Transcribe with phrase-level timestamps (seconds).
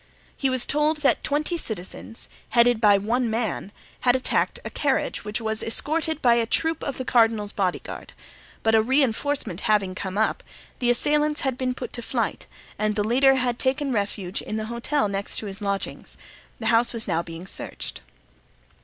[0.35, 5.39] He was told that twenty citizens, headed by one man, had attacked a carriage which
[5.39, 8.13] was escorted by a troop of the cardinal's bodyguard;
[8.63, 10.41] but a reinforcement having come up,
[10.79, 12.47] the assailants had been put to flight
[12.79, 16.17] and the leader had taken refuge in the hotel next to his lodgings;
[16.57, 18.01] the house was now being searched.